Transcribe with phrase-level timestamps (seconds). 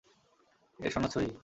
[0.79, 1.31] এর সনদ সহীহ।